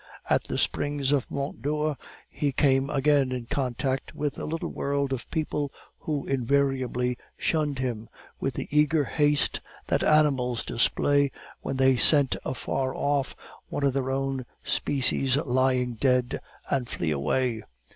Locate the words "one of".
13.67-13.93